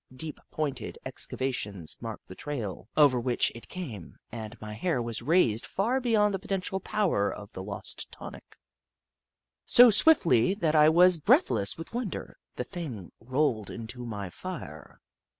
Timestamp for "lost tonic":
7.61-8.57